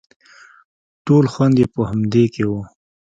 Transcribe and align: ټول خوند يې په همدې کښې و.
ټول 1.05 1.25
خوند 1.33 1.55
يې 1.61 1.67
په 1.73 1.81
همدې 1.89 2.23
کښې 2.33 2.45
و. 2.49 2.53